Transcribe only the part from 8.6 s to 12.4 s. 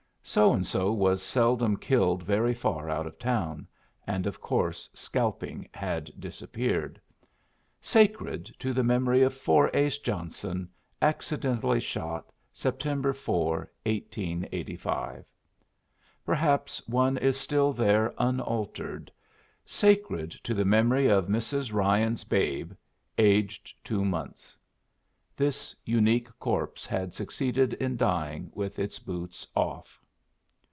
the memory of Four ace Johnston, accidently shot,